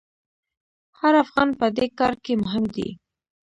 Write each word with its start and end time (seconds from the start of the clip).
هر 0.99 1.13
افغان 1.23 1.49
په 1.59 1.65
دې 1.77 1.87
کار 1.99 2.13
کې 2.23 2.33
مهم 2.43 2.63
دی. 2.75 2.89